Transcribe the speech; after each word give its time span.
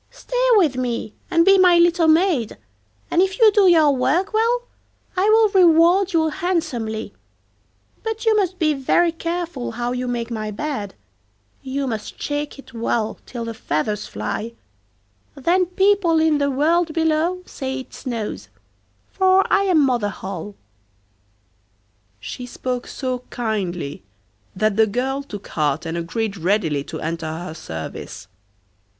Stay 0.09 0.47
with 0.53 0.77
me 0.77 1.13
and 1.29 1.45
be 1.45 1.59
my 1.59 1.77
little 1.77 2.07
maid, 2.07 2.57
and 3.11 3.21
if 3.21 3.37
you 3.37 3.51
do 3.51 3.67
your 3.67 3.91
work 3.95 4.33
well 4.33 4.63
I 5.15 5.29
will 5.29 5.49
reward 5.49 6.11
you 6.11 6.29
handsomely; 6.29 7.13
but 8.01 8.25
you 8.25 8.35
must 8.35 8.57
be 8.57 8.73
very 8.73 9.11
careful 9.11 9.73
how 9.73 9.91
you 9.91 10.07
make 10.07 10.31
my 10.31 10.49
bed—you 10.49 11.85
must 11.85 12.19
shake 12.19 12.57
it 12.57 12.73
well 12.73 13.19
till 13.27 13.45
the 13.45 13.53
feathers 13.53 14.07
fly; 14.07 14.53
then 15.35 15.67
people 15.67 16.19
in 16.19 16.39
the 16.39 16.49
world 16.49 16.93
below 16.95 17.43
say 17.45 17.81
it 17.81 17.93
snows, 17.93 18.49
for 19.11 19.45
I 19.53 19.65
am 19.65 19.85
Mother 19.85 20.09
Holle.' 20.09 20.55
She 22.19 22.47
spoke 22.47 22.87
so 22.87 23.19
kindly 23.29 24.01
that 24.55 24.77
the 24.77 24.87
girl 24.87 25.21
took 25.21 25.49
heart 25.49 25.85
and 25.85 25.95
agreed 25.95 26.37
readily 26.37 26.83
to 26.85 26.99
enter 27.01 27.31
her 27.31 27.53
service. 27.53 28.27